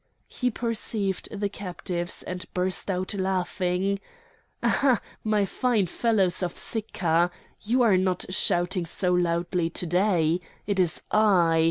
[0.27, 3.99] He perceived the captives and burst out laughing:
[4.63, 4.67] "Ah!
[4.81, 5.01] ha!
[5.23, 7.29] my fine fellows of Sicca!
[7.61, 10.41] You are not shouting so loudly to day!
[10.65, 11.59] It is I!